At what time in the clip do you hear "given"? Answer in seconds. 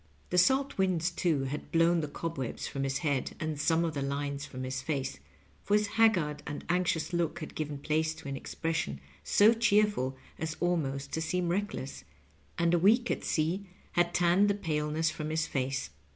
7.53-7.77